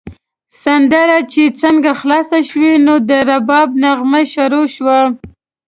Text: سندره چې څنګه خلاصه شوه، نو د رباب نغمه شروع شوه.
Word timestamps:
سندره 0.63 1.17
چې 1.31 1.43
څنګه 1.61 1.91
خلاصه 1.99 2.37
شوه، 2.49 2.71
نو 2.85 2.93
د 3.09 3.11
رباب 3.29 3.69
نغمه 3.83 4.21
شروع 4.33 4.65
شوه. 4.75 4.99